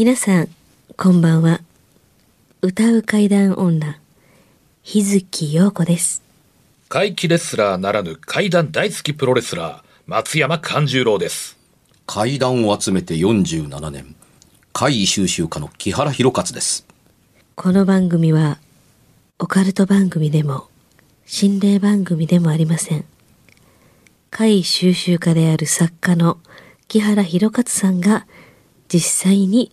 [0.00, 0.48] 皆さん、
[0.96, 1.60] こんばんは。
[2.62, 3.98] 歌う怪談女、
[4.84, 6.22] 日月陽子です。
[6.88, 11.58] 怪奇レスラーならぬ怪談大好きプロレスラー、松山勘十郎です。
[12.06, 14.14] 怪談を集めて47年
[14.72, 16.86] 怪異収集家の木原博勝です
[17.56, 18.58] この番組は、
[19.40, 20.68] オカルト番組でも、
[21.26, 23.04] 心霊番組でもありません。
[24.30, 26.38] 怪異収集家である作家の
[26.86, 28.28] 木原博勝さんが、
[28.86, 29.72] 実際に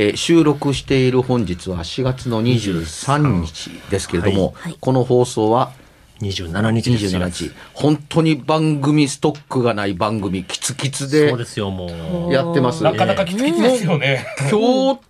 [0.00, 4.76] えー収録している本日は4月の23日ですけれども、はい。
[4.80, 5.72] この放送は
[6.20, 7.14] 27日です。
[7.16, 7.50] よ27日。
[7.74, 12.32] 本当に番組ストックがない番組キツキツでそうですよ、もう。
[12.32, 12.84] やってます。
[12.84, 14.24] なかなかきつきつですよね。
[14.48, 15.07] 今日ん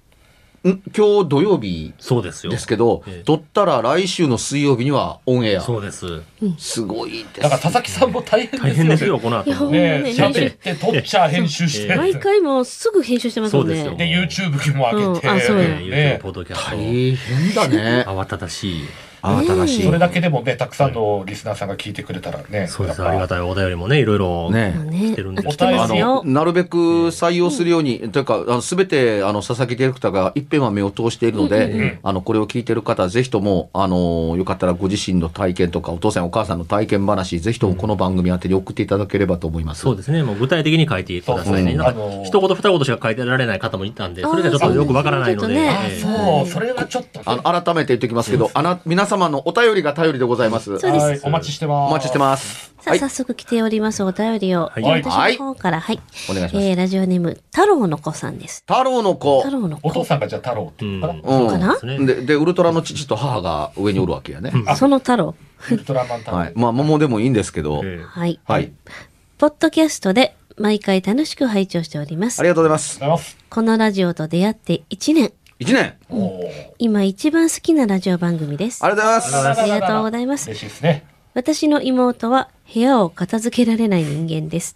[0.96, 2.52] 今日土曜日そうですよ。
[2.52, 6.22] ですけど、ええ撮ったら来週の水曜日にはオンエアそうです。
[6.58, 8.70] すごいですだから佐々木さんも大変ですよね。
[8.70, 9.48] 大変ですよ、この後。
[9.48, 11.96] いやほんねえ、ね喋って、撮っちゃ、編集して。
[11.96, 13.84] 毎回もうすぐ編集してますもんね。
[13.84, 15.28] そうで、YouTube も上げて。
[15.28, 16.76] うんあそうねポッドキャスト。
[16.76, 18.84] 大変だね 慌ただしい。
[19.22, 22.66] 慌ただしい、それだけでもね、たくさんのリスナーさんが聞いてくれたらね。
[22.66, 23.02] そうです。
[23.02, 26.22] ありがたいお便りもね、いろいろ来てるんで来てますよ。
[26.24, 39.82] なるべく採用するように、というか、あのすべてあの佐々木ディレクターが一遍は目を通しているので、んあのこれを聞いてる方、ぜひともあのよかったらご自身の体験とか、お父さん、お母さんの体験話、ぜひともこの番組宛てに送っていただければと思います。
[39.82, 40.22] そうですね。
[40.22, 41.72] もう具体的に書いてくださいね。
[41.72, 45.70] そうなんかあのー一言二言しか書いてられない方もいたんで、それがちょっとよくわからないので。
[46.00, 47.24] そう、それはちょっとね。
[47.26, 50.78] あの改めて言っておきますけど、あな皆様のお便りが頼りでございます。
[50.78, 51.90] そうですはい、お待ちしてます。
[51.90, 52.74] お待ちしてます。
[52.80, 54.66] さあ、はい、早速来ておりますお便りを。
[54.66, 56.00] はい私の方から、はい。
[56.30, 56.66] お願いします。
[56.66, 58.62] えー、ラジオネーム、太郎の子さんです。
[58.66, 59.50] 太郎の子太。
[59.50, 59.88] 郎の子。
[59.88, 61.20] お父さんがじゃあ太郎っていうのかな。
[61.22, 64.52] うんかなそうででで、ウルトラの父と母が上におるわけやね。
[64.76, 65.34] その太郎。
[65.70, 66.36] ウルトラマン太郎。
[66.36, 66.52] はい。
[66.54, 67.80] まあ、桃でもいいんですけど。
[67.84, 68.38] えーはい。
[68.46, 68.72] はい。
[69.38, 72.42] ポッドキャストで毎回楽しく拝聴しておりますあ。
[72.42, 72.98] りがとうございます。
[73.00, 73.38] ありがとうございます。
[73.50, 75.32] このラジオと出会って1年。
[75.60, 75.94] 一年。
[76.08, 78.84] おー今一番好きなラジオ番組です。
[78.84, 79.60] ありがとうございます。
[79.60, 81.04] ありがとうございます嬉しいですね。
[81.34, 84.72] 私の妹は部屋を片付けられない人間です。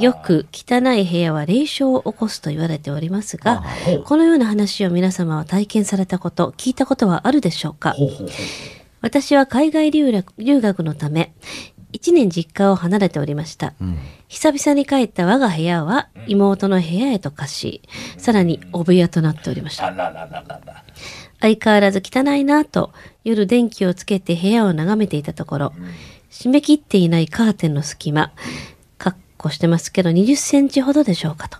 [0.00, 0.14] よ。
[0.14, 3.62] く汚い部屋は霊障を起こすと言われておりますが、
[4.04, 7.94] このような話を皆様は体験されたこと、聞いたことはあるでしょうか？
[9.00, 11.34] 私は海外留学のため、
[11.94, 13.72] 一年実家を離れておりました。
[14.26, 17.82] 久々に帰った我が部屋は妹の部屋へと化し、
[18.18, 19.84] さらにお部屋となっておりました。
[21.40, 25.72] 相変わらず汚いなぁと夜電気をつけて部屋を眺めていたところ、
[26.30, 28.32] 締め切っていないカーテンの隙間、
[28.98, 31.58] かっこしてますけど20センチほどでしょうかと、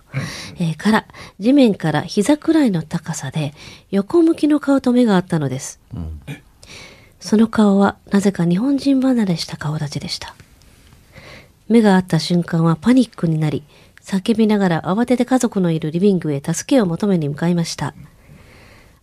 [0.59, 1.05] えーから
[1.39, 3.53] 地面から膝くらいの高さで
[3.89, 5.79] 横向きの顔と目があったのです、
[7.25, 10.35] その顔はなぜか日本人離れした顔立ちでした
[11.67, 13.63] 目が合った瞬間はパニックになり
[14.01, 17.95] 叫びながら慌てて家族のいるリビングへ助けを求めに向かいました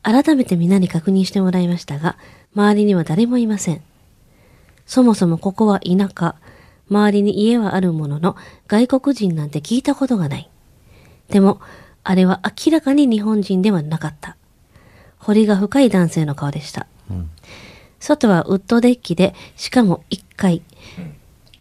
[0.03, 2.17] 改めて皆に確認してもらいましたが、
[2.55, 3.81] 周りには誰もいません。
[4.85, 6.35] そもそもここは田舎。
[6.91, 10.51] 周りに家はあるものの、外国人なんて聞いたことがない。
[11.29, 11.61] でも、
[12.03, 14.37] あれは明らかに日本人ではなかった。
[15.19, 16.89] 彫りが深い男性の顔でした。
[18.03, 20.63] 外はウッドデッキで、しかも1階。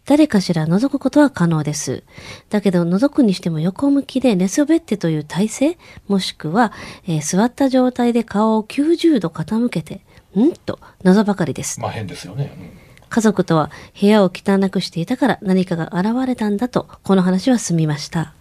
[0.04, 2.02] 誰かしら覗くことは可能です。
[2.50, 5.78] だけど覗くにしても横向きで寝そべってという体勢
[6.08, 6.72] もしくは、
[7.06, 10.00] えー座った状態で顔を90度傾けて、
[10.36, 11.80] んと謎ばかりです。
[11.80, 12.52] まあ変ですよね。
[12.76, 18.32] うん家族とは部屋を汚くしていたから何かが現れたんだと、この話は済みました。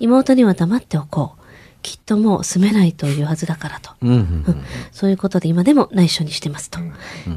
[0.00, 1.43] 妹には黙っておこう。
[1.84, 3.90] きっともう住めないというはずだからと。
[4.00, 6.80] うんうんうんそういうことで今でも内緒にしてますと。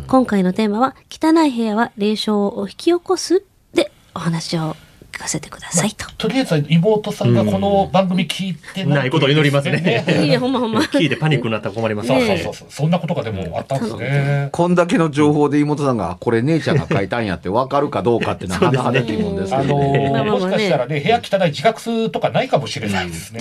[0.07, 4.75] 今回のテーマは、汚い部屋は霊障を引き起こすでお話を
[5.17, 6.05] 聞かせてくださいと。
[6.17, 10.81] とりあえずは妹さんがこの番組聞いてないことを祈りますね いや、ほんまほんま。
[10.81, 12.27] 聞いてパニックになったら困りますそうね。
[12.27, 12.67] そうそうそう。
[12.69, 14.49] そんなことがでもあったんですね。
[14.51, 20.09] こんだけの情報で妹さんが、これ姉ちゃんが書いたんやって分かるかどうかってなかなかで疑問ですけあのどね。
[20.11, 23.39] まあまあまあねもしかしたらね、部屋汚い自覚すとかないかもしれないですね。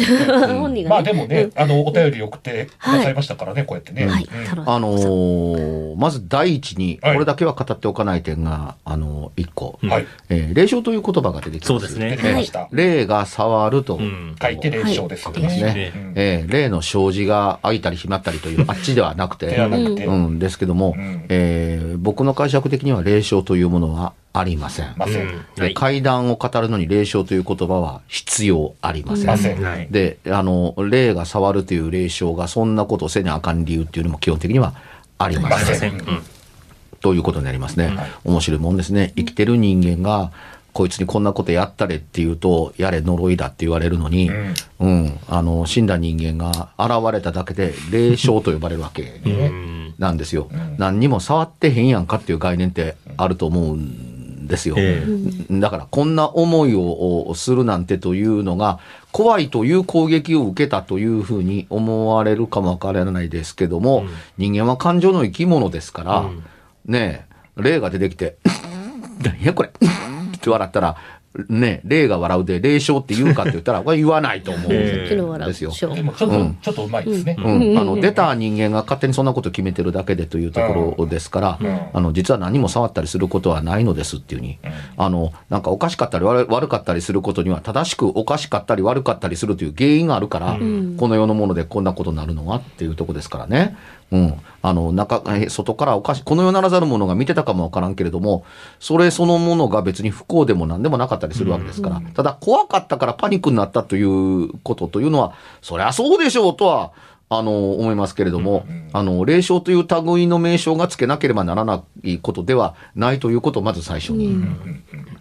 [0.58, 0.88] 本人が、ね。
[0.88, 4.06] まあでもね、あの、お便り送ってくださいましたからね、こうやってね。
[4.06, 4.26] はい、
[4.56, 10.06] うんあのーまず第一に、こはいれだけは語っておかない点が、あのー一個、はい。
[10.31, 12.68] えー霊障という言葉が出てきそうですねてきました。
[12.72, 24.92] 霊が触ると、うん書いて霊障ですよ書きますねえー霊の障子が開いたり閉まったりという、 あっちではなくて、ではなくてう、ん、ですけども、うんえー僕の解釈的には霊障というものはありません。
[24.96, 25.22] ません。
[25.22, 29.26] うんで階段を語るのに霊障という言葉は必要ありません。
[29.26, 29.62] ません。
[29.62, 29.88] はい。
[29.90, 34.74] で、あの、霊が触るという霊障がそんなことをせにあかん理由っていうのも基本的には
[35.18, 35.76] ありまません。
[35.76, 35.92] せん。
[35.92, 36.22] うん
[37.00, 37.92] ということになりますね。
[38.24, 39.12] 面白いもんですね。
[39.16, 40.32] 生きてる人間が、
[40.76, 44.55] こいつにこんなことやったれって言うと、やれ呪いだって言われるのに、うん。
[44.81, 49.94] うん、あの、死んだ人間が現れただけで、霊障と呼ばれるわけうん。
[49.96, 50.50] なんですよ。
[50.76, 54.75] 何にも触ってへんやんかっていう概念ってあると思うんですよ。
[54.76, 55.02] え
[55.50, 58.78] だからこんな思いをするなんてというのが
[59.12, 64.05] 怖いという攻撃を受けたというふうに思われるかもわからないですけども、
[64.37, 66.44] 人間は感情の生き物ですから、うん。
[66.84, 68.37] ねえ霊が出てきて
[69.25, 69.70] 「何やこれ」
[70.46, 70.96] って笑ったら
[71.48, 75.70] ねえ霊が笑うで霊障って言うかって言ったら これ言わないと思うんですよ。
[76.02, 76.26] もちょ。
[76.28, 76.58] っと、うん。
[76.62, 77.37] ちょっとうまいですね。
[77.38, 81.81] うん、あの出た人間が勝手にそんなこと決めてるだけでというところですから、うん。
[81.93, 84.58] あの実は何も触ったりすることはないのですっていうふうに、
[84.96, 90.56] あのなんかおかしかったり悪悪かったりすることには正しくおかしかったり悪かったりするという原因があるから、
[90.96, 93.76] この世のものでこんなことになるのはっていうとこですからね。
[94.12, 98.44] うん、あの中え外からおかしこの世ならざるものが見てたかもわからんけれども
[98.79, 106.93] それそのものが別に不幸でも何でもなかったりするわけですから、ただ怖かったからパニックになったということというのはそりゃそうでしょうとは
[107.29, 114.29] あの思いますけれども、あの霊障という類の名称がつけなければならないことではないということをまず最初に、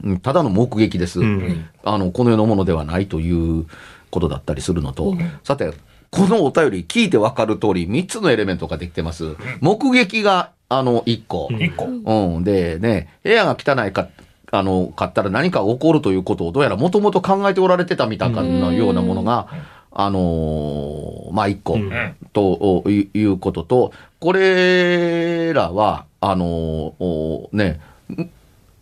[0.04, 3.66] うんただの目撃です、んあのこの世のものではないという
[4.12, 5.74] ことだったりするのと、さて
[6.16, 9.36] このお便り聞いてわかる通り3つのエレメントができてます。
[9.60, 11.88] 目撃があの1個、一個。
[11.88, 14.08] うん、でね、部屋が汚いか、
[14.50, 19.50] あの、買ったら何か起こるということをどうやらもともと考えておられてたみたいなようなものが、
[19.92, 23.92] あのーまあ、一個、うんといいうことと、
[24.22, 26.48] これらは、あのー
[27.04, 28.30] おね、ん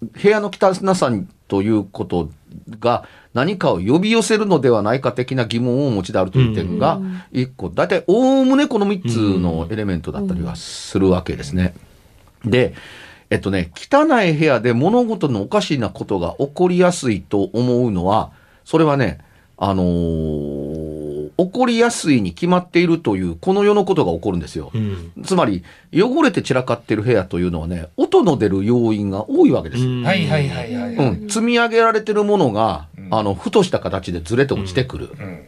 [0.02, 1.12] 部屋の汚さ
[1.48, 2.30] ということ
[2.80, 7.02] が何かを呼び寄せるのではないか的な疑問をお持ちであるという点が
[7.32, 11.74] 一個、大体おおむねこの3つのエレメントだったりはするわけですね。
[12.46, 12.76] で、
[13.30, 18.32] えっとね、汚い部屋で物事のおかしなことが起こりやすいと思うのは、
[18.66, 19.20] それはね、
[19.58, 20.83] あのー
[21.38, 24.72] 起こりやすいに決まっているという、この世のことが起こるんですよ。
[24.74, 25.64] うんつまり、
[25.94, 29.84] 汚れて散らかってる部屋というのはね、音の出る要因が多いわけです。
[29.84, 30.04] うん。
[30.04, 31.20] はいはいはいはいはい。
[31.28, 35.10] 積み上げられてるものが、うんあの、ふとした形でずれて落ちてくる。
[35.20, 35.40] うん。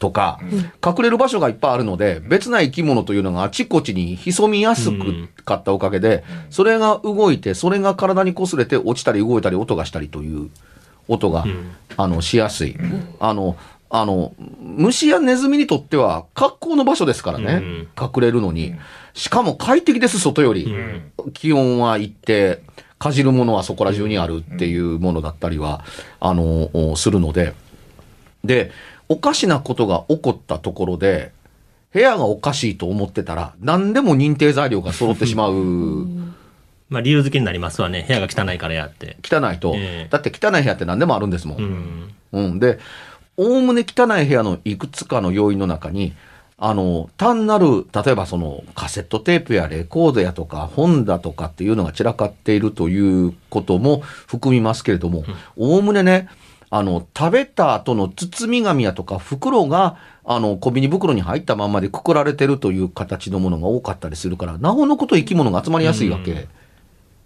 [0.00, 0.40] とか、
[0.84, 10.50] 隠れる場所がいっぱいあるので、別な生き物というのがあちこちに潜みやすくかったおかげで、それが動いて、それが体に擦れて落ちたり動いたり音がしたりという
[11.06, 12.76] 音が、んあの、しやすい。
[13.20, 13.56] あの、
[13.90, 18.74] あの、虫やネズミにとっては格好の場所ですからね、うん隠れるのに。
[19.14, 20.64] しかも快適です、外より。
[20.64, 22.62] うん気温は一定、
[22.98, 25.84] かじるものはそこら中にあるっていうものだったりは、
[26.20, 27.54] あの、おするので、
[28.44, 28.70] で、
[29.08, 31.32] おかしなことが起こったところで、
[31.92, 36.06] 部屋がおかしいと思ってたら、何でも認定材料が揃ってしまう。
[36.88, 38.04] まあ理由付けになりますわね。
[38.06, 39.16] 部屋が汚いからやって。
[39.24, 41.58] 汚いと、ええだって汚い部屋って何でもあるんですもん。
[42.32, 42.44] うん。
[42.44, 42.78] うん、で、
[43.40, 46.12] おおむね汚い部屋のいくつかの要因の中に、
[46.58, 55.24] あの、単なる、例えばそのカセットテープやレコードやとか本だとかっていうのが散らかっているということも含みますけれども、
[55.56, 56.28] おおむねね、
[56.68, 66.46] あの、食べた後の包み紙やとか袋が、あの、小ビニ袋に入ったまんまでくくられてるという形のものが多かったりするから、なおのこと生き物が集まりやすいわけ。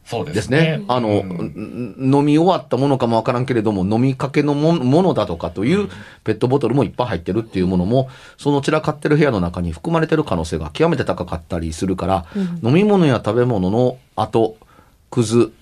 [0.05, 0.85] そうでですすねね。。
[0.89, 5.89] あの、うんん飲み終わったものかもわからんけれども、飲みかけのもものだとかという
[6.25, 12.27] ペットボトルもいっぱい入ってるっていうものも、その散らかってる部屋の中に含まれてる可能性が極めて高かったりするから、
[12.63, 14.57] 飲み物や食べ物の後、
[15.11, 15.53] くず、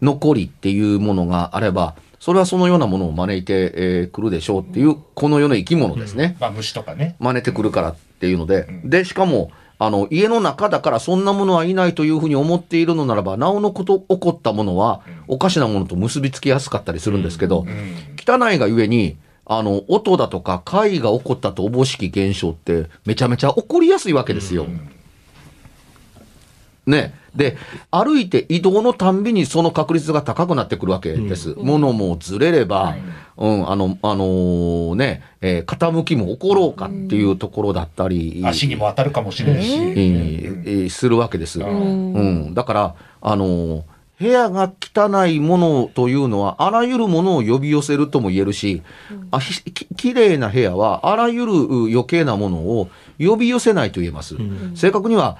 [0.00, 6.36] 残りっていうものがあれば、それはそのようなものを招いてく、えー来るでしょうっていう、この世の生き物ですね。
[6.40, 7.16] まあ虫とかね。
[7.18, 9.50] 真似てくるからっていうので、で、しかも、
[9.84, 17.66] あの、家の中だからそんなものはいないというふうに思っているのならば、なおのこと起こったものは、おかしなものと結びつきやすかったりするんですけど、
[18.16, 24.66] 汚いがゆえに、あの、音だとか怪異が起こったとおぼしき現象って、めちゃめちゃ起こりやすいわけですよ。
[26.86, 27.14] ね。
[27.34, 27.56] で、
[27.90, 31.54] 歩いて移動のたんびにその確率が高くなってくるわけです。
[31.56, 32.94] 物もずれれば、
[33.36, 39.74] うん、あの、あのーね、えー傾きも起ころうかっていうところだったり、足にも当たるかもしれんし。
[39.74, 41.60] えーえーするわけです。
[41.60, 43.82] ううん、だから、あのー
[44.22, 48.82] 部屋が汚いものというのは、あらゆるものを呼び寄せるとも言えるし、
[49.32, 54.36] あひききれいな部屋は、あらゆるう余計なものを呼び寄せないと言えます。
[54.76, 55.38] 正確には、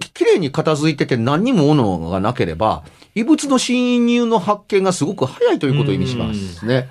[0.00, 2.82] ききれいに片付いてて何にも物がなければ、
[3.14, 6.88] 異物の侵入の発見がすごく早いということを意味しますね。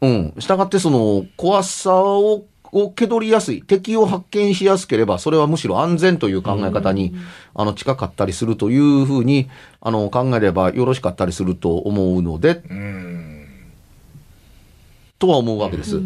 [0.00, 0.34] うん。
[0.38, 7.14] したがって、その、怖さを、を気取りやすい、敵を発見しやすければ、それはむしろ安全という考え方に、
[7.54, 9.48] あの、近かったりするというふうに、
[9.80, 13.46] あの、考えればよろしかったりすると思うので、うん。
[15.18, 16.00] とは思うわけです。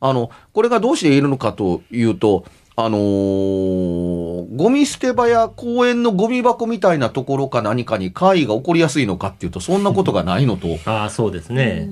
[0.00, 2.44] あの、これがどうして言えるのかというと、
[2.78, 11.88] あのーゴミ捨て場や公園のゴミ箱みたいなところか何かに怪異が起こりやすいのかっていうと、そんなことがないのとああ、そうですね。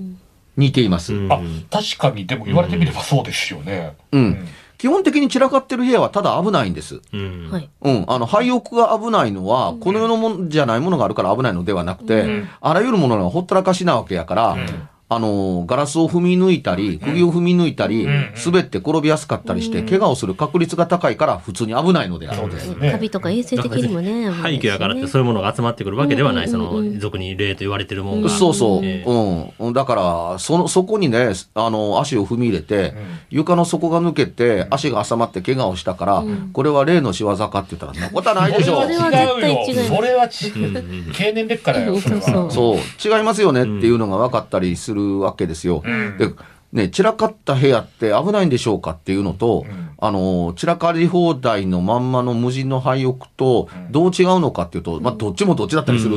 [0.56, 1.14] 似ています。
[1.14, 3.96] うんあ、確かに、でも言われてみればそうですよね。
[4.12, 4.46] うん。
[4.78, 7.00] 基本的に散らかってる部屋はただ危ないんです。
[7.12, 7.70] うんはい。
[7.82, 8.04] うん。
[8.06, 14.56] あの、廃屋が危ないのは、この世のもんじゃないものがあるから危ないのではなくて、あらゆるものがほったらかしなわけやから、
[15.08, 18.06] あの、ガラスを踏み抜いたり、釘を踏み抜いたり、
[18.44, 22.54] 滑って転びやすかったりして、怪我をする確率が高いから普通に危ないのであそうる。
[22.54, 22.90] ですね。
[22.90, 24.30] カビとか衛生的にもね。
[24.30, 28.30] 廃墟やからってそういうものが集まってくるわけではない、その、俗に霊と言われてるもんが。
[28.30, 28.80] そうそう。
[28.82, 29.04] え
[29.58, 29.72] うん。
[29.74, 32.94] だから、その、そこにね、あの、足を踏み入れて、
[33.28, 40.50] 床の底が抜けて、足が挟まって怪我をしたから、これは霊の仕業かって言ったら、そんなことはないでしょそれは絶対違いますそれはち、
[41.12, 42.22] 経年劣化だよ、それは。
[42.22, 45.82] そうそう、違いますよねっていうのが分かったりするわけですよ。
[46.18, 46.30] で、
[46.74, 49.64] ね、散らかった部屋って危ないんでしょうかっていうのと、
[49.98, 56.16] あの、散らかり放題のまんまの無人の廃屋と、どう違うのかっていうと、まあ、どっちもどっちだったりする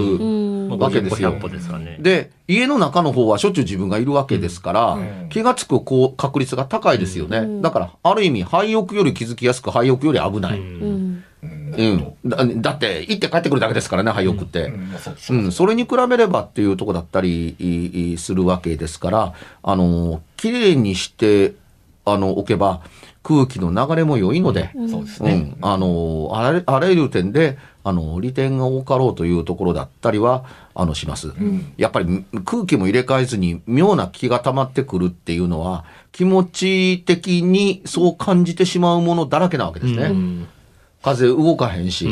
[0.80, 1.32] わけですよ。
[1.34, 1.98] 500歩ですからね。
[2.02, 4.98] で、家の中の方はしょっちゅう自分がいるわけですから、
[5.30, 7.62] 気がつくこう確率が高いですよね。
[7.62, 10.60] だから、ある意味、廃屋より気づきやすく、廃屋より危ない。
[11.76, 12.16] うん。
[12.24, 12.62] うん。
[12.62, 14.72] だだって、行って帰ってくるだけですからね、廃屋って。
[15.30, 19.34] うんそれに比べればっていうとこだったりするわけですから、
[19.64, 21.54] あの、綺麗にして、
[22.06, 22.82] あの、置けば、
[23.28, 25.34] 空気の流れも良いので、そうですね。
[25.34, 31.34] うん、あの、あらあらゆる点で、あの、利点が多かろうというところだったりは、あの、します。
[31.76, 35.84] やっぱり空気も入れ替えずに妙な気が溜まってくるっていうのは、
[36.14, 40.12] 気持ち的にそう感じてしまうものだらけなわけですね。
[41.08, 42.08] 風動かへんし、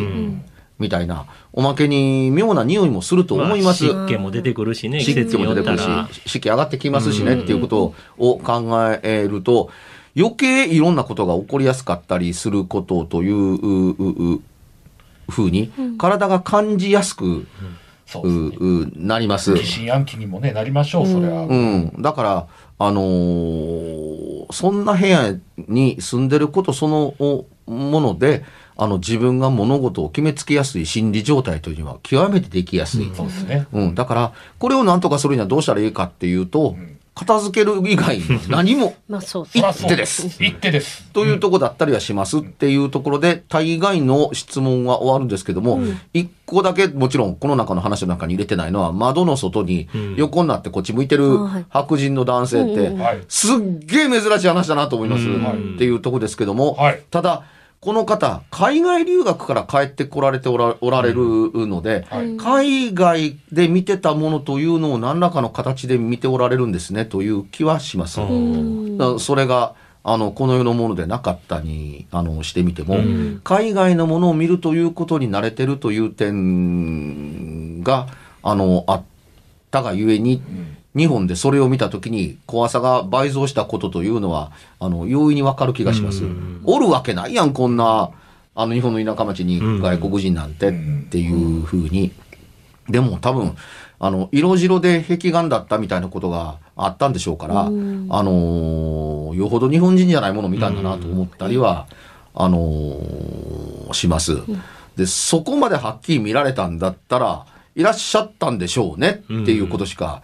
[0.80, 1.25] みたいな。
[1.54, 3.86] おまけに妙な匂いもすると思います。
[3.86, 5.78] 湿気も出てくるしね、季湿気も出てくる。
[5.78, 5.84] し、
[6.25, 8.70] 湿気上がってきますしねっていうことを考
[9.04, 9.70] えると、
[10.18, 14.42] 余計いろんなことが起こりやすかったりすることというううう
[15.30, 17.46] ふうに、体が感じやすく
[18.06, 19.54] そうなります。
[19.54, 21.44] 疑心暗鬼にもね、なりましょう、それは。
[21.44, 21.94] うん。
[22.00, 22.48] だから、
[22.78, 25.36] あのーそんな部屋
[25.68, 28.44] に住んでることそのおもので、
[28.77, 33.12] あの、自分が物事を決めつけやすい心理状態というのは極めてできやすい。
[33.15, 33.67] そうですね。
[33.72, 36.75] うん、だから、これを何とかするにはどうしたらいいかっていうと、
[37.15, 40.44] 片付ける以外に何も まあそうそらそう一手です。
[40.44, 41.10] 一手です。
[41.13, 45.79] というとこだったりはしますっていうところで、大概の質問は終わるんですけども、
[46.13, 51.39] 一個だけもちろんこの中の話の中に入れてないのは、窓の外に横になってこっち向いてる
[51.70, 52.94] 白人の男性って。
[53.29, 55.24] すっげえ珍しい話だなと思います。
[55.24, 57.44] うんっていうとこですけども、はいただ、
[57.86, 62.36] この方、海外留学から帰ってこられておらおられるので、はい。
[62.36, 68.22] 海外で見てたものというのを何らかの形で見ておられるんですねという気はします。
[69.20, 72.98] それがあのこの世のものでなかったにあのしてみても、
[73.44, 78.08] 海外のものを見るということに慣れてるという点が
[78.42, 79.04] あのあっ
[79.70, 80.42] たがゆえに、
[80.96, 86.24] 日本でそれを見たときに怖さが倍増したことというのはあの容易にわかる気がします。
[86.64, 88.12] おるわけないやんこんな
[88.56, 90.72] あの日本の田舎町に外国人なんてっ
[91.10, 92.12] ていうふうに。
[92.90, 93.56] でも多分、
[94.00, 101.88] あの、色白で壁眼だったみたいなことがあったんでしょうから、あのーよほど日本人じゃないものを見たんだなと思ったりは、
[102.36, 104.38] あのーします。
[104.96, 110.22] で、そこまではっきり見られたんだったら、いらっしゃったんでしょうねっていうことしか、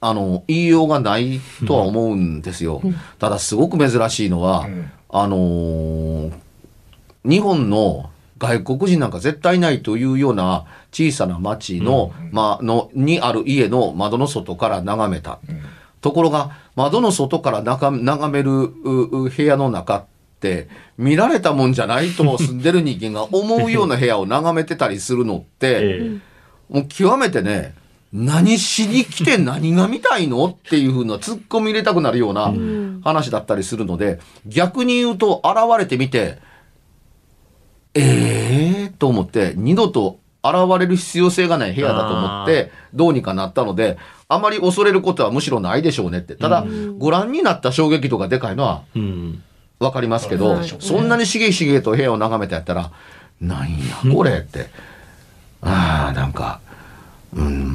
[0.00, 2.82] あの、言いようがないとは思うんですよ。
[3.18, 4.92] ただ、すごく珍しいのは、ん。
[5.10, 6.32] あのー
[7.24, 15.40] 日本の外国人なんか絶対いないというような小さな町の、まあ、の、にある家の窓の外から眺めた。
[16.00, 18.68] ところが、窓の外から眺め眺める
[19.28, 20.04] 部屋の中っ
[20.40, 25.46] て、見られたもんじゃないと 住んでる人間が思うような部屋を眺めてたりするのって、
[26.00, 26.10] え。
[26.70, 27.74] もう極めてね、
[28.12, 32.52] 何しに来て何が見たいのっていうふうな突っ込み入れたくなるような
[33.04, 36.38] 話だったりするので、逆に言うと現れてみて、
[37.94, 43.98] ええー、と思って、二度と現れる必要性がない部屋だと思って、どうにかなったので、
[44.28, 46.34] あまり恐れることはむしろないでしょうねって。
[46.34, 46.64] ただ、
[46.98, 48.82] ご覧になった衝撃度がでかいのは。
[49.78, 52.90] わかりますけど、はいそんなにしげしげと部屋を眺めてやったら、
[53.40, 54.68] なんやこれって、
[55.62, 56.60] ああ、なんか、
[57.34, 57.69] うん、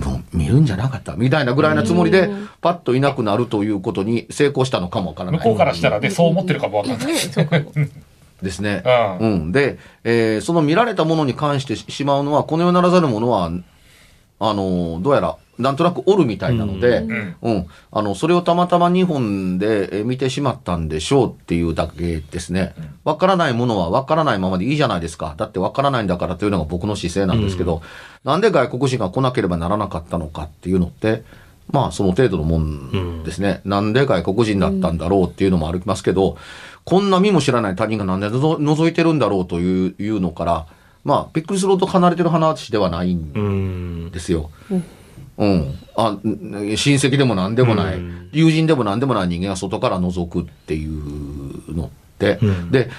[0.55, 2.29] るんじゃなかったみたいなぐらいなつもりで、
[2.61, 5.39] パッといなくなるということに成功したのかもわからない。
[5.39, 7.07] 向こうからしたらね、そう思ってるかもわかんない。
[8.41, 8.83] ですね。
[9.19, 9.51] うんうん。
[9.51, 13.51] で、えーその見られたものに関してしまうのは、この世ならざるものは、
[14.49, 17.65] あの、どうやら、なんとなくおるみたいなので、んうん。
[17.91, 22.73] あの、それをたまたま日本でえー見てしまったんでしょうっていうだけですね。
[23.03, 25.33] わからないものはわからないままでいいじゃないですか。
[25.37, 27.81] だってわからないんだからというのが僕の姿勢なんですけど、
[28.23, 31.23] なんで外国人が来なければならなかったのかっていうのって、
[31.71, 33.61] まあその程度のもんですね。
[33.65, 36.37] なんで外国人だったんだろうっていうのもありますけど、
[36.83, 40.67] こんな見も知らない他人がなんでのぞ覗いてるんだろうといういうのから、
[41.05, 43.39] まあびっくりするほど離れてる話ではないんう
[44.07, 44.11] ん。
[44.11, 44.49] ですよ。
[45.37, 45.79] うん。
[45.95, 52.89] あ、ん親戚でも何でもない、うん友人でも何でもない人間が外から覗くっていうのって、うんで、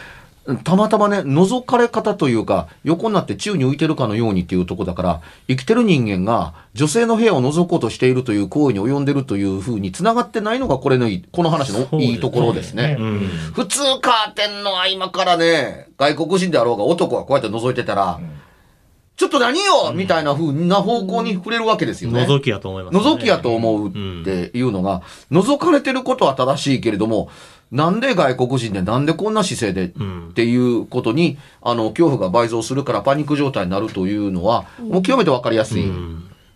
[0.64, 12.96] たまたまね、覗かれ方というか、横になって宙に浮いてるかのようにっていうとこだから、生きてる人間が女性の部屋を覗こうとしているという行為に及んでるというふうに繋がってないのが、これのいい、この話のいいところですね。
[12.98, 13.18] うん。
[13.54, 18.20] 普通カーテンの合間からね、外国人であろうが男がこうやって覗いてたら、
[19.16, 22.26] ちょっと何よみたいな風な方向に触れるわけですよね。
[22.26, 23.02] 覗きやと思います、ね。
[23.02, 25.00] 覗きやと思うっていうのが、
[25.32, 27.30] 覗かれてることは正しいけれども、
[27.72, 30.28] なんで外国人でなんでこんな姿勢でん。
[30.30, 35.90] っていうことに、あの、恐怖が倍増するからパニック状態になるというのは、もう極めてわかりやすい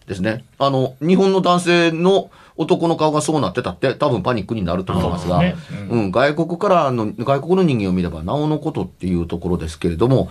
[0.06, 0.44] ですね。
[0.58, 5.88] あの、日本の男性の男の顔がそうなってたって多分パニックになると思いますが、そうですね。
[5.88, 10.28] うん、外国からの、外国の人間を見ればなおのことっていうところですけれども、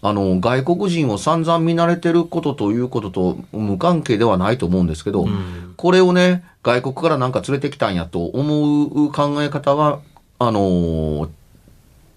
[0.00, 5.26] あの、外国人を散々見慣れてることということと無関係ではないと思うんですけど、
[5.76, 10.00] これをね、外国からなんか連れてきたんやと思う考え方は、
[10.38, 11.28] あのー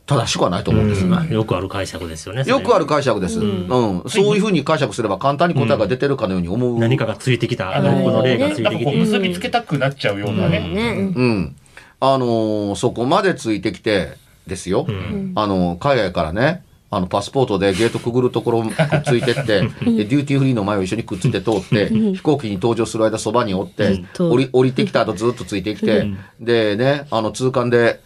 [0.08, 1.34] 正しくはないと思うんですよね。
[1.34, 2.44] よくある解釈ですよね。
[2.46, 2.84] よくある。
[2.84, 3.40] る解釈です。
[3.40, 4.04] うん。
[4.08, 6.80] そういうふうに解釈すれば簡単に答えが出てるかのように思う。
[6.80, 7.74] 何かがついてきた。
[7.74, 8.92] あの僕の例がついてきて。
[8.98, 10.60] 結びつけたくなっちゃうようなね。
[10.68, 11.14] ね。
[11.16, 11.56] うん。
[12.02, 14.86] あのーそこまでついてきてですよ。
[15.36, 18.74] あの、海外からね、あの、パスポートでゲートくぐるところくっ
[19.06, 26.06] ついてって、でデューティーフリーの前を一緒にくっついて通って、飛行機に搭乗する間そばにおって、うん降り、降りてきた後ずっとついてきて、
[26.42, 28.02] でね、あの、通関で、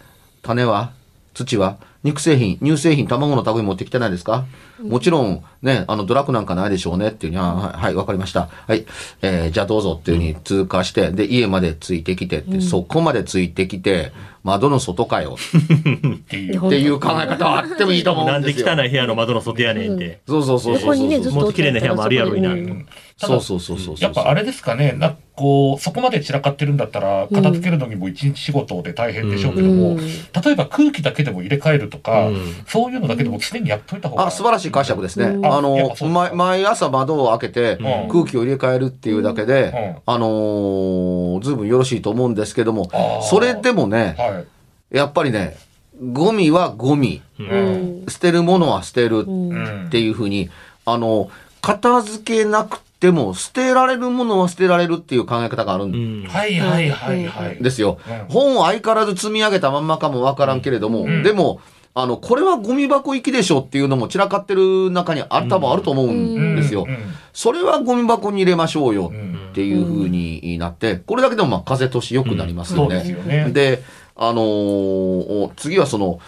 [0.45, 0.91] 種は
[1.33, 4.45] 土は肉製品、乳製品、卵の類持ってきてないですか？
[4.81, 8.47] もちろん、ね、あの、ドラッグなんかないでしょうねっていうには、はい、はいわかりました。
[8.67, 8.85] はい、
[9.23, 14.11] えーじゃあどうぞっていうふうに通過して、で、家までついてきてって、そこまでついてきて、
[14.43, 16.67] 窓の外かよって いう。
[16.67, 18.65] っていう考え方はあってもいいと思なうんんですよ。
[18.75, 20.19] で汚い部屋の窓の外やねんって。
[20.27, 20.95] そうそうそうそうそう。
[20.95, 22.51] 横にね、ずっともっと綺麗な部屋もあるやろいな。
[22.51, 22.85] うん
[23.17, 24.03] そうそうそうそうそう。
[24.03, 34.27] やっぱあれですかね、なんかこう、そこまで散らかってるんだったら、片付けるのにも一日仕事で大変でしょうけども、うん例えば空気だけでも入れ替えるとか、うんそういうのだけでも常にやっといた方が。
[34.27, 35.27] あ、素晴らしい解釈ですね。
[35.27, 35.95] うんあの
[36.33, 42.89] 毎朝窓を開けてうん空気を入れ替えるっていうだけで、あのー、ずいぶんよろしいと思うんですけども
[43.23, 44.45] それでもね、は
[44.91, 44.97] い。
[44.97, 45.57] やっぱりね、
[46.11, 48.05] ゴミはゴミ、うん。
[48.07, 50.49] 捨てるものは捨てるうんっていうふうに、
[50.85, 51.29] あの、
[51.61, 56.27] 片付けなくても捨てられるものは捨てられるっていう考え方があるんうん。
[56.27, 57.57] はいはいはいはい。
[57.61, 57.97] ですよ。
[58.07, 61.59] うん本を相変わらず積み上げたまんまかもわからんけれども、んでも、
[61.93, 66.85] あの、これはゴミ箱行きでしょっていうのも散らかってる中にあ多分あると思うんですよ。
[66.87, 66.97] うん
[67.33, 73.11] それはゴミ箱に入れましょうようんっていう風になって、これだけでもまあ風通し良くなりますよそうですね。
[73.11, 73.51] よね。
[73.51, 73.83] で、
[74.15, 76.19] あのー次はその、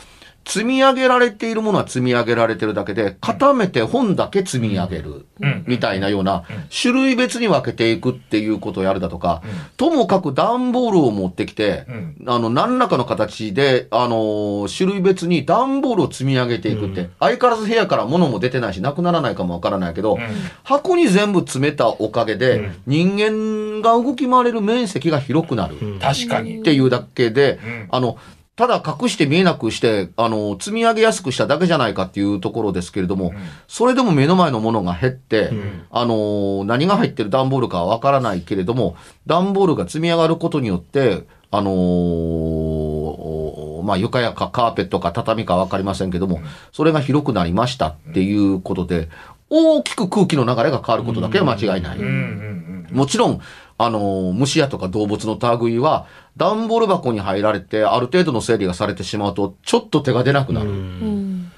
[0.47, 5.25] 積み上げられているものは積み上げられてるだけで、固めて本だけ積み上げる。
[5.41, 5.65] うん。
[5.67, 6.43] みたいなような、
[6.81, 9.43] 種類別に分けていくっていうことをやるだとか、
[9.75, 12.15] ともかく段ボールを持ってきて、うん。
[12.27, 20.21] あの、何らかの形で、あのー種類別に段ボールを積み上げていくって、相変わらず部屋から物も出てないし、なくならないかもわからないけど、うん。
[20.63, 22.75] 箱に全部詰めたおかげで、うん。
[22.88, 25.77] 人間が動き回れる面積が広くなる。
[25.81, 25.99] うん。
[25.99, 26.60] 確かに。
[26.60, 26.62] っ。
[26.63, 27.88] ていうだけで、うん。
[27.91, 28.17] あの、
[28.57, 33.31] ただ隠して見えなくして、あの、積み上げやすくしただけじゃないかっていうところですけれども、
[33.67, 35.51] それでも目の前のものが減って、
[35.91, 38.95] あの、何が入ってる段ボールかはわからないけれども、
[39.27, 46.41] 段ボールが積み上がることによって、あのーまあ、床やかカーペットか畳かわかりませんけども、
[46.73, 49.07] それが広くなりましたっていうことで、
[49.49, 51.97] 大きく空気の流れが変わることだけは間違いない。
[51.97, 52.85] うん。
[52.89, 52.97] うん。
[52.97, 53.39] もちろん、
[53.79, 60.69] あのー虫やとか動物の類は、段ボール箱に入られて、ある程度の整理がされてしまうと、ちょっと手が出なくなる。
[60.69, 61.51] うん。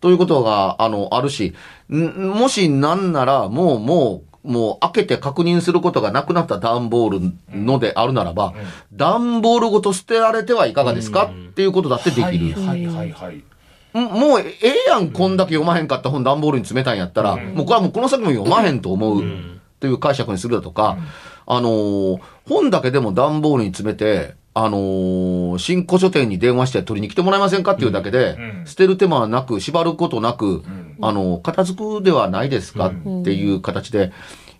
[0.00, 1.54] ということが、あの、あるし、
[1.90, 8.54] んもしなんなら、もう、もう、もう開けて確認することがなくなった段ボールのであるならば、
[8.92, 11.26] 段ボールごと捨てられてはいかがですか？
[11.26, 12.54] っていうことだってできる。
[12.54, 13.44] はいはいはい
[13.92, 19.22] もうええやん、こんだけ読まへんかった本段ボールに詰めたんやったら、もうこれはもうこの先も読まへんと思う。
[19.80, 20.96] という解釈にするだとか、
[21.52, 28.66] あのー本だけでも段ボールに詰めて、あのー新古書店に電話して取りに来てもらえませんかっていうだけで、うん。
[28.66, 30.62] 捨てる手間はなく、縛ることなく、
[31.00, 32.90] あのー片付くではないですかっ
[33.24, 34.12] ていう形で、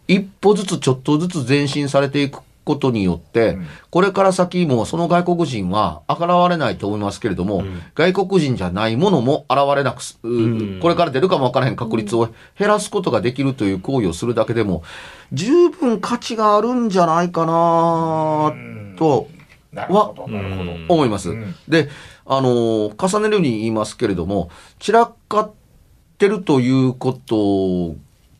[0.09, 3.59] 一歩ずつちょっとずつ前進されていくことによって、
[3.90, 14.83] これから先もその外国人は現れないと思いますけれども、外国人じゃないものも現れなくす、うこれから出るかもわからへん確率を減らすことができるという行為をするだけでも、
[15.33, 18.53] 十分価値があるんじゃないかな
[18.96, 19.29] と
[19.73, 20.73] なるほどなるほど。
[20.88, 21.31] 思います。
[21.31, 21.55] ん。
[21.68, 21.88] で、
[22.27, 25.53] あのー重ねるように言いますけれども、散らかっ
[26.18, 27.94] てるということ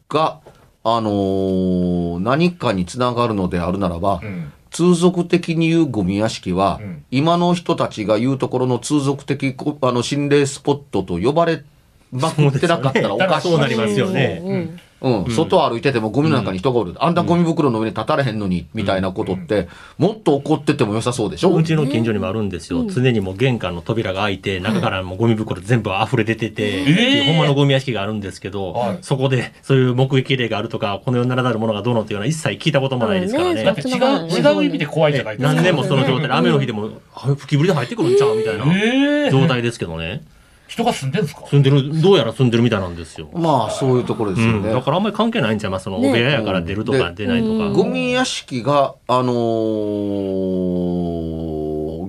[0.09, 0.41] が、
[0.83, 11.65] あのー何かにつながるのであるならば、うん通俗的に言うゴミ屋敷は、うん今の人たちが言うところの通俗的こあの心霊スポットと呼ばれ
[12.13, 13.51] まくってなかったらおかしい。
[13.51, 14.41] そうなりますよね。
[14.45, 14.81] うん。
[15.01, 16.95] うん、外歩いててもゴミの中に人がおる。
[16.99, 21.55] あんなゴミ袋の上に立たれへんのに、みたいなことって、もっと怒ってても良さそうでしょ？
[21.55, 22.51] うちの近所にもあるん。
[22.51, 22.85] ですよ。
[22.85, 28.99] 常にもう玄関の扉が開いて、中からもうゴミ袋全部溢れ出てて、っていうほんまのゴミ屋敷があるんですけど、はい。
[29.03, 33.63] そこでそういう目撃例があるとか、この世にならざるものがどうのっていうのは一切聞いたこともないですからね。
[33.63, 35.55] だって違う、違う意味で怖いじゃないですか。
[35.55, 40.23] 何年もその状態で、雨の日でも、あ吹き降りで入ってくるんちゃうみたいなええ状態ですけどね。
[40.71, 41.47] 人が住んでんすか？
[41.49, 43.29] 住んでる、どうやら住んでるみたいなんですよ。
[43.35, 44.51] まあ、そういうところですうん。
[44.53, 44.73] よね。
[44.73, 45.85] だからあんまり関係ないんちゃいます？
[45.85, 47.71] その、お部屋やから出るとかね出ないとか。
[47.71, 51.61] ゴミ屋敷が、あのー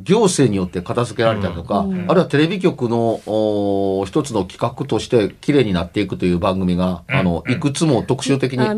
[0.03, 8.73] 行政によって片付けられたりとか、うんあるいはテレビ局のおー一つの企画として綺麗になっていくという番組が、あの、いくつも特集的にあ。
[8.73, 8.77] っ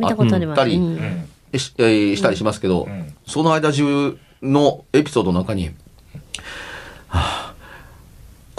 [0.55, 5.73] たりうんうんしえーしたりしますけど、んその間中のエピソードの中に、はあ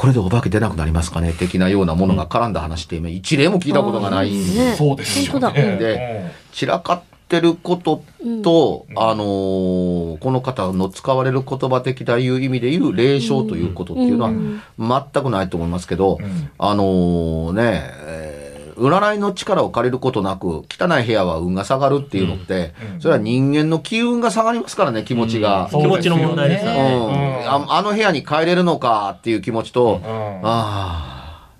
[0.04, 4.74] これでお化け出なくなりますかね的なようなものが絡んだ話って今一例も聞いたことがないんでね。
[4.76, 5.40] そうですよ。
[5.40, 5.78] ね。
[5.78, 8.04] で散らかってること
[8.42, 16.50] と、あのーこの方の使われる言葉的ないう意味で言う霊障ということっていうのは全くないと思いますけど、ん。
[16.58, 18.03] あのーね、えー
[18.76, 25.68] 占いの力を借りることなく、汚い部屋は運が下がるっていうのって、それは人間の気運が下がりますからね、気持ちが。
[25.70, 26.78] そう気持ちの問題ですようん
[27.12, 27.44] ね。
[27.46, 31.50] ああの部屋に帰れるのかっていう気持ちと、うんあ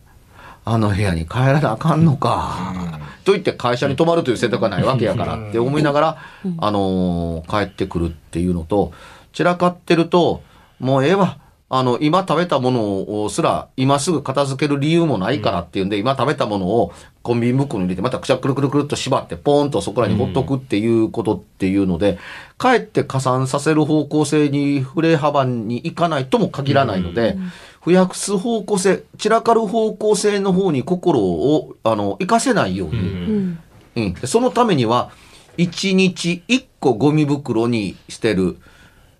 [0.65, 3.01] あ、あの部屋に帰らなあかんのか。
[3.25, 6.17] と言って会社に泊まるという選択がないわけやからって思いながら、
[6.59, 8.93] あのー帰ってくるっていうのと、
[9.33, 10.43] 散らかってると、
[10.79, 11.39] もうええわ。
[11.77, 16.93] あの、今食べたものをすら、今すぐ片付ける理由もないからっていうんで、今食べたものを
[17.25, 22.21] コンビニ袋に入れて、またくしゃくるくるくるっと縛って、ポーンとそこらにほっとくっていうことっていうので、
[22.59, 27.37] かえって加算させる方向性に振れ幅にいかないとも限らないので、
[27.85, 33.59] 増やす方向性、散らかる方向性の方に心を、あの、活かせないように、うん。
[33.97, 35.11] うん、でそのためには、
[35.59, 38.59] 1日1個ゴミ袋に捨てる。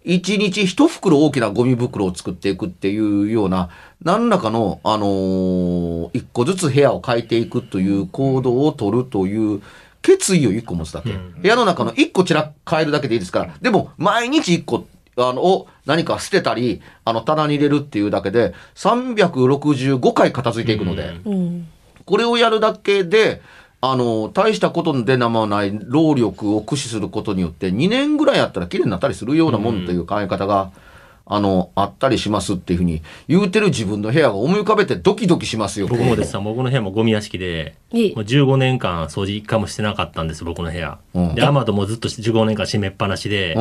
[0.05, 3.71] 1日1袋大きなゴミ袋を作っていくっていうような、
[4.03, 9.63] 何らかの、あのー、1個ずつ部屋を変えていくという行動を取るという
[10.03, 11.13] 決意を1個持つだけ。
[11.13, 13.55] 部屋の中の1個散ら変えるだけでいいですから。
[13.63, 14.87] でも、毎日1個、
[15.17, 21.19] あの、を何か捨てたり、あの、棚に入れるっていうだけで、365回片付いていくので。
[21.25, 21.69] うん。
[22.05, 23.41] これをやるだけで、
[23.91, 30.73] あの、大したことで名もない労力を駆使することによって、2年ぐらいやったら綺麗になったりするようなもんという考え方が、
[31.27, 35.89] あの、あったりしますっていうふうに言うてる自分の部屋が思い浮かべてドキドキしますよ。
[35.89, 40.99] 僕もですさ、僕の部屋もゴミ屋敷で、もう15年間掃除一回もしてなかったんです、僕の部屋。
[41.15, 43.57] うんで、アマドもずっと15年間閉めっぱなしで、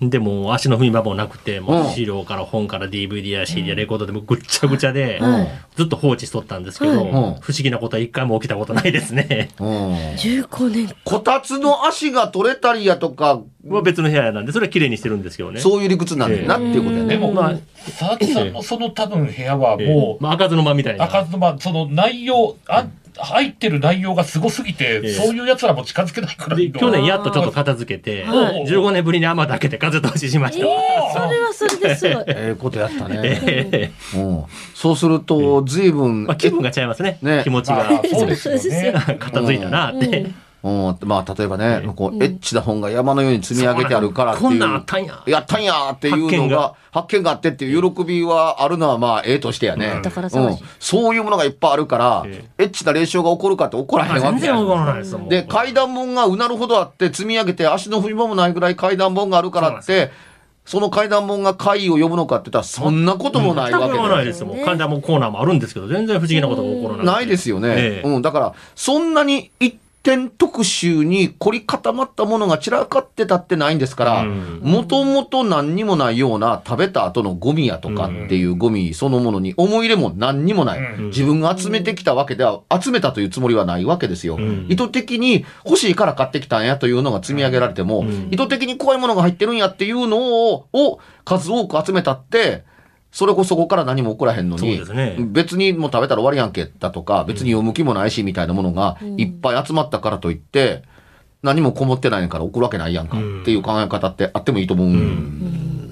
[0.00, 5.46] で、もう足の踏み場もなくて、もう資料から本から DVD や CD やレコードでもうぐっちゃぐちゃで、うん
[5.76, 9.50] ずっと放置しとったんですけど、不思議なことは一回も起きたことないですね。
[9.58, 9.66] うん。
[9.66, 9.94] うん。
[10.14, 10.94] 15年。
[11.04, 15.60] こたつの足が取れたりやとか、は別の部屋なんで、それは綺麗にしてるんですけどね。
[15.60, 17.16] そういう理屈なんだよなっていうことだよね。
[17.16, 21.04] でも、まあ佐々木さんのその多分部屋はええもう、まあ、開かずの間みたいな。
[21.04, 22.86] 赤ずま、その内容、あ、
[23.18, 30.64] 入ってる内容がすごすぎて、ええそういう奴らも近づけないくら去年やっとちょっと片付けて、はい15年ぶりに雨だけで風通ししました。
[30.64, 32.24] それはそれですごい。
[32.28, 33.20] ええことやったね。
[33.22, 34.44] ええうん。
[34.74, 37.18] そうすると、随分、まあ、気分が違いますね。
[37.22, 38.02] ね気持ちまあが。
[38.08, 38.94] そうですよね。
[39.18, 40.06] 片付いたなって。
[40.06, 44.48] うん、まあ、例えばね、こう、エッチな本が山のように積み上げてあるからっていう。
[44.48, 50.00] こんなんあったんややったんやっていうのが発見が、発見があってっていう喜びはあるのは、まあ、ええとしてやね。
[50.02, 50.58] だからうん。
[50.78, 55.28] そういうものがいっぱいあるからえ、エッチな霊障が起こるかって起こらへんわけや全然わからないですもん。
[55.30, 60.10] で、階段門がうなるほどあって、積み上げて足の踏み場もないぐらい階段門があるからって、
[60.66, 64.32] その階段門が怪異を呼ぶのかって言ったら、そんなこともないわけ全くはないで。
[64.32, 64.64] ですもん。
[64.64, 67.06] 神田もコーナーもあるんですけど、全然不思議なことが起こらない。
[67.06, 67.68] ないですよね。
[67.70, 68.22] ええうん。
[68.22, 80.78] だから、そんなに一点特集に凝り固まったものが散らかってたってないんですから、うんもともと何にもないような食べた後のゴミやとかっていうゴミそのものに思い入れも何にもない。
[80.78, 84.38] うん自分が集めてきたわけでは、集めたというつもりはないわけですよ。
[84.38, 92.64] ん意図的に欲しいから買ってきたんやというのが積み上げられても、ん意図的に怖いものが入ってるんやっていうのを、を数多く集めたって、
[93.12, 95.16] それこそこから何も起こらへんのに、ね。
[95.18, 100.82] 別にもう食べたら終わりやんけだとか、別に読む気もないしみたいなものがいっぱい集まったからといって、
[101.42, 105.89] 何もこもってないから送るわけないやんかっていう考え方ってあってもいいと思うん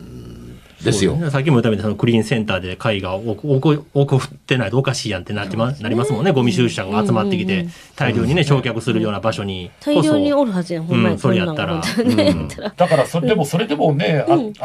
[0.82, 1.16] ですよ。
[1.16, 6.32] ねさっきも言ったみたいにそのクリーンセンターで貝が多く多く多く振ってないとおかしいやんってなってまなりますもんね。
[6.32, 9.70] ゴミ収集車が集まってきて、大量にね、焼却するような場所に。
[9.80, 11.18] 大量におるはずやん、ほんまに。
[11.18, 11.82] それやったら
[12.76, 14.24] だからそれでもそれでもね、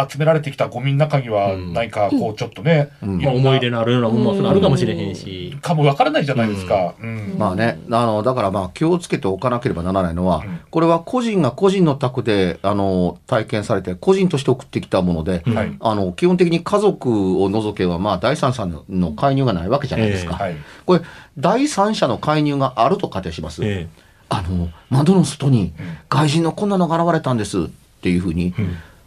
[0.09, 5.57] 集められてきたゴミの中には何かこうちょっとね、まあ、思い入れのあるようなものもあるかもしれへんし。
[5.61, 6.93] かもわからないじゃないですか。
[7.37, 20.35] まあね、あの、だからまあ気をつけておかなければならないのは、これは個人が個人の宅で、あの、体験されて、個人として送ってきたもので、はいあの、基本的に家族を除けば、まあ第三者の介入がないわけじゃないですか。
[20.35, 20.55] はい。
[20.85, 21.01] これ、
[21.37, 23.61] 第三者の介入があると仮定します。
[23.63, 23.87] え
[24.29, 25.73] あの、窓の外に
[26.09, 27.63] 外人のこんなのが現れたんですっ
[28.01, 28.53] ていうふうに、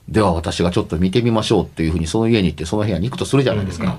[0.08, 3.98] では私がちょっと見てみましょうっていうふうにその家に行ってその部屋に行くとするじゃないですか。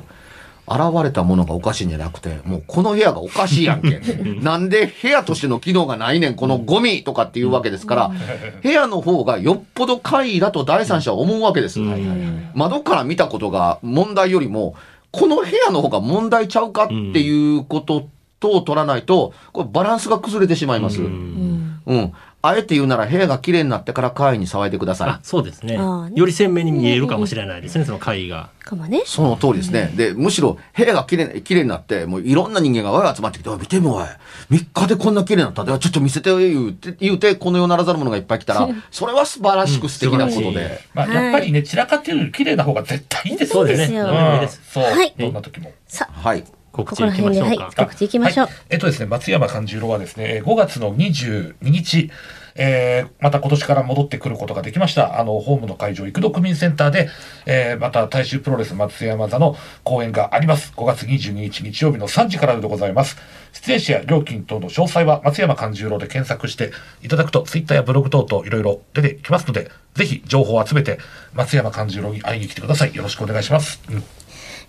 [0.69, 4.01] 現れたものがおかしいんじゃなくて、もうこの部屋がおかしいやんけ。
[4.41, 8.12] なんで部屋としての機能がないねん、このゴミとかっていうわけですから、
[8.62, 11.80] 部屋の方がよっぽど怪異だと第三者は思うわけです。
[12.53, 14.75] 窓から見たことが問題よりも、
[15.12, 18.08] この部屋の方が問題ちゃうかっていうこと
[18.39, 21.01] と取らないと、これバランスが崩れてしまいます。
[21.01, 22.13] うんうん。
[22.41, 25.19] あえて言うなら部屋が綺麗になってから怪異に騒いでくださいあ。
[25.23, 28.50] そうですねねより鮮明に見えるかもしれないですね、その貝が。
[28.67, 29.02] かもね。
[29.06, 29.91] その通りですね。
[29.95, 34.04] で、むしろ部屋が綺麗、綺麗になって、もういろんな人間がわい集まってきて、見てみおい。
[34.52, 35.80] 3日でこんな綺麗になったんだ。
[35.80, 40.56] ちょっと見せてよ言うて、言うて、この世ならざるものがいっぱい来たら、それは素晴らしく素敵なことうん。
[40.93, 43.88] まあ、やっぱりね、散らかってるより綺麗な方が絶対いいですそうですね。
[43.88, 44.89] そうですようん。
[44.89, 45.71] そう、はいどんな時も。
[45.88, 46.43] さあ、はい。
[46.86, 47.63] 告知いきましょうか。
[47.66, 48.46] はい、告知いきましょう。
[48.46, 52.12] はいえっとですね、松山勘十郎はですね、5月の22日、
[52.58, 55.20] えーまた今年から戻ってくることができました。
[55.20, 57.10] あの、ホームの会場、幾度区民センターで、
[57.46, 60.74] えーまた大衆プロレス松山座の公演があります。
[60.76, 63.18] 5月22日日曜日の3時からでございます。
[63.54, 66.72] 出演者や料金等の詳細は松山勘十郎で検索して
[67.04, 71.00] いただくと、ツイッターやブログ等々いろいろ出てきますので、ぜひ情報を集めて
[71.34, 72.96] 松山勘十郎に会いに来てください。
[72.96, 73.82] よろしくお願いします。
[73.90, 74.04] うん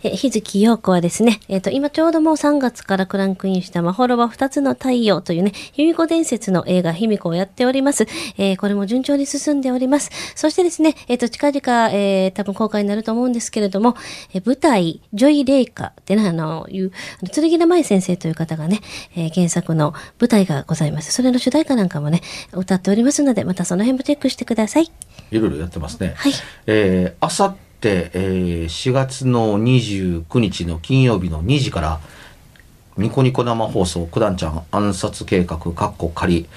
[0.04, 8.06] え日月陽子はですね、えっ、と、今ちょうどもう3月からクランクインしたまほろば二つの太陽というね、卑弥呼伝説の映画卑弥呼をやっております。
[8.36, 10.10] えーこれも順調に進んでおります。
[10.36, 13.96] そしてですね、えっ、と、近々、えー多分公開になると思うんですけれども、
[14.32, 16.92] えー舞台、ジョイ・レイカってね、あの、いう、
[17.32, 18.80] 剣田舞先生という方がね、
[19.16, 21.10] えー原作の舞台がございます。
[21.10, 22.20] それの主題歌なんかもね、
[22.52, 24.92] 歌っておりますので、またその辺もチェックしてください。
[25.32, 26.12] いろいろやってますね。
[26.16, 26.32] はい。
[26.66, 32.00] えー、あさって、えー、4月の29日の金曜日の2時から、
[32.96, 36.48] ニコニコ生放送、九段ちゃん暗殺計画、かっこ仮。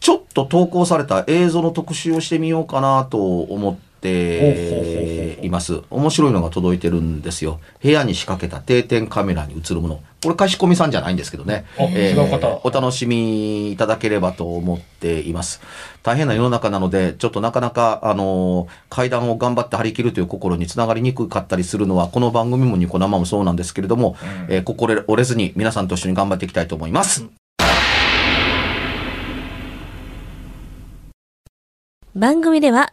[0.00, 5.82] ちょっと投稿された映像の特集をしてみようかなと思ってています。
[5.90, 7.60] 面白いのが届いてるんですよ。
[7.82, 10.00] 部屋に仕掛けた定点カメラに映るもの。
[10.22, 11.64] これ、貸し込みさんじゃないんですけどね。
[11.78, 15.60] あ違う方お楽しみいただければと思っています。
[16.02, 24.16] 大変な世の中なので、ちょっとなかなか、あの階段を頑張って張り切るという心につながりにくかったりするのは、この番組もニコ生もそうなんですけれども、
[24.48, 27.26] えー心折れずに皆さんと一緒に頑張っていきたいと思います。
[32.14, 32.92] 番組では、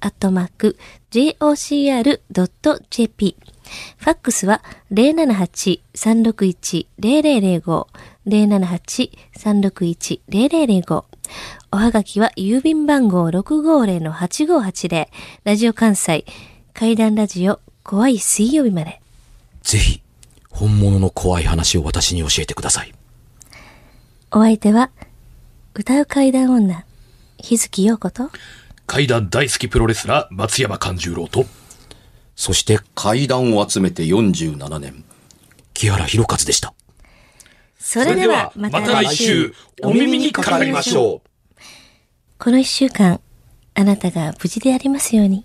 [0.00, 0.76] アットマーク
[1.10, 2.18] jocr.jp
[3.96, 7.86] ファックスは078-361-0005
[8.26, 11.04] 078-361-0005
[11.70, 15.08] おはがきは郵便番号650-8580
[15.44, 16.24] ラジオ関西
[16.72, 19.00] 階段ラジオ怖い水曜日まで。
[19.62, 20.02] ぜひ、
[20.50, 22.92] 本物の怖い話を私に教えてください。
[24.30, 24.90] お相手は、
[25.74, 26.84] 歌う階段女、
[27.38, 28.30] 日月陽子と、
[28.88, 31.44] 怪談大好きプロレスラー、松山勘十郎と、
[32.34, 35.04] そして階段を集めて47年、
[35.74, 36.72] 木原博一でした。
[37.78, 41.60] それではまた来週、お耳にかかりましょう。
[42.38, 43.20] この一週間、
[43.74, 45.44] あなたが無事でありますように。